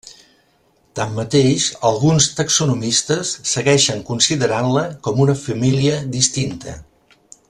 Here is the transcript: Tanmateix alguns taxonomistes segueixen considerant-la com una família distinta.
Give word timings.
Tanmateix 0.99 1.65
alguns 1.89 2.29
taxonomistes 2.39 3.35
segueixen 3.51 4.01
considerant-la 4.09 4.87
com 5.09 5.23
una 5.27 5.37
família 5.43 6.01
distinta. 6.19 6.79